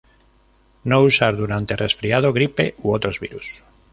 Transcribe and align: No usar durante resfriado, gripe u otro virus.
No 0.83 1.03
usar 1.03 1.35
durante 1.37 1.75
resfriado, 1.75 2.33
gripe 2.33 2.73
u 2.81 2.91
otro 2.91 3.11
virus. 3.21 3.61